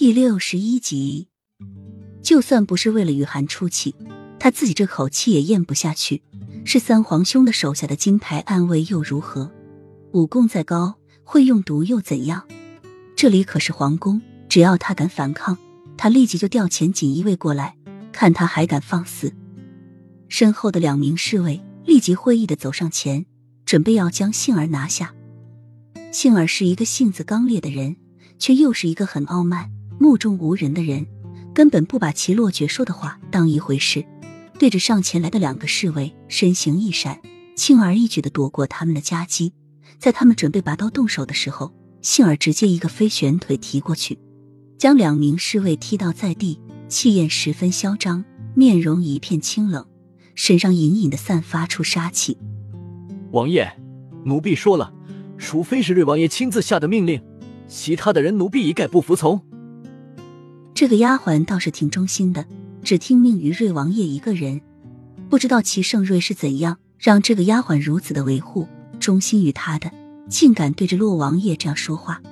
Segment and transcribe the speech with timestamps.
[0.00, 1.26] 第六十一集，
[2.22, 3.96] 就算不是为了雨涵出气，
[4.38, 6.22] 他自己这口气也咽不下去。
[6.64, 9.50] 是三皇兄的手下的金牌暗卫又如何？
[10.12, 12.46] 武功再高，会用毒又怎样？
[13.16, 15.58] 这里可是皇宫，只要他敢反抗，
[15.96, 17.76] 他立即就调遣锦衣卫过来，
[18.12, 19.34] 看他还敢放肆！
[20.28, 23.26] 身后的两名侍卫立即会意的走上前，
[23.66, 25.12] 准备要将杏儿拿下。
[26.12, 27.96] 杏儿是一个性子刚烈的人，
[28.38, 31.06] 却又是一个很傲慢、目中无人的人，
[31.52, 34.04] 根本不把齐洛觉说的话当一回事。
[34.58, 37.20] 对着上前来的两个侍卫，身形一闪，
[37.54, 39.52] 轻而易举的躲过他们的夹击。
[39.98, 41.72] 在他们准备拔刀动手的时候，
[42.02, 44.18] 杏儿直接一个飞旋腿踢过去，
[44.76, 49.86] 将两名侍卫踢倒在地，气焰十分嚣张，面容一片清冷，
[50.34, 52.38] 身上隐隐的散发出杀气。
[53.32, 53.72] 王爷，
[54.24, 54.92] 奴婢说了，
[55.36, 57.20] 除非是瑞王爷亲自下的命令，
[57.66, 59.42] 其他的人奴婢一概不服从。
[60.78, 62.46] 这个丫鬟倒是挺忠心的。
[62.84, 64.60] 只听命于瑞王爷一个人，
[65.28, 68.68] 不知道齐盛瑞是怎样让这个丫鬟如此的维护
[69.00, 69.90] 忠心于他的，
[70.28, 72.22] 竟敢对着洛王爷这样说话。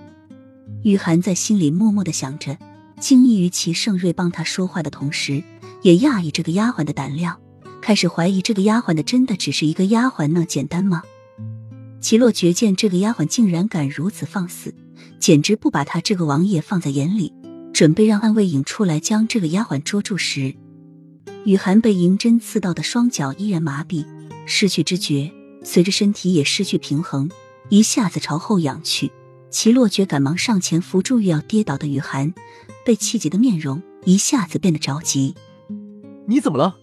[0.84, 2.56] 雨涵在心里默默的想着，
[3.00, 5.42] 惊异于齐盛瑞帮他说话的同时，
[5.82, 7.36] 也讶异这个丫鬟的胆量，
[7.82, 11.02] 开始怀疑这个丫鬟的真的只是一个丫鬟那简单吗？
[12.00, 14.72] 齐洛觉见这个丫鬟竟然敢如此放肆，
[15.18, 17.32] 简直不把他这个王爷放在眼里。
[17.76, 20.54] 准备让暗卫引出来将这个丫鬟捉住时，
[21.44, 24.06] 雨涵被银针刺到的双脚依然麻痹，
[24.46, 25.30] 失去知觉，
[25.62, 27.30] 随着身体也失去平衡，
[27.68, 29.12] 一下子朝后仰去。
[29.50, 32.32] 齐洛觉赶忙上前扶住欲要跌倒的雨涵，
[32.82, 35.34] 被气急的面容一下子变得着急。
[36.26, 36.76] 你怎么了？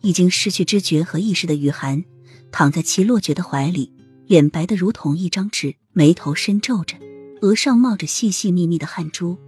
[0.00, 2.02] 已经失去知觉和意识的雨涵
[2.50, 3.92] 躺在齐洛觉的怀里，
[4.26, 6.96] 脸白的如同一张纸，眉头深皱着，
[7.42, 9.38] 额上冒着细细密密的汗珠。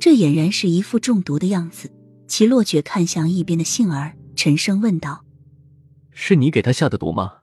[0.00, 1.90] 这俨然是一副中毒的样子。
[2.26, 5.24] 齐洛觉看向一边的杏儿，沉声问道
[6.12, 7.38] ：“是你给他下的毒吗？”